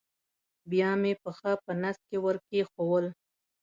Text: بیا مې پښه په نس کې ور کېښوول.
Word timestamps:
بیا 0.69 0.91
مې 1.01 1.13
پښه 1.21 1.51
په 1.63 1.71
نس 1.81 1.97
کې 2.07 2.17
ور 2.23 2.35
کېښوول. 2.47 3.05